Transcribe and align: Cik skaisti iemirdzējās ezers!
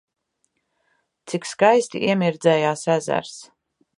Cik 1.33 1.45
skaisti 1.51 2.03
iemirdzējās 2.13 2.87
ezers! 2.97 3.39